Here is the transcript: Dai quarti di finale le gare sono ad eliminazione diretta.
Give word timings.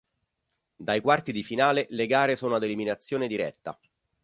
Dai 0.77 0.99
quarti 0.99 1.31
di 1.31 1.43
finale 1.43 1.85
le 1.91 2.07
gare 2.07 2.35
sono 2.35 2.55
ad 2.55 2.63
eliminazione 2.63 3.27
diretta. 3.27 3.79